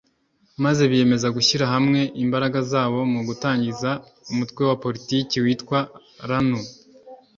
[0.63, 3.89] maze biyemeza gushyira hamwe imbaraga zabo mu gutangiza
[4.31, 5.91] Umutwe wa Politiki witwaga
[6.29, 6.59] RANU